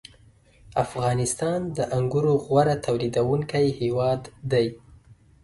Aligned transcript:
•افغانستان 0.83 1.59
د 1.77 1.79
انګورو 1.97 2.33
غوره 2.45 2.75
تولیدوونکی 2.85 3.65
هېواد 3.79 4.21
دی. 4.51 4.67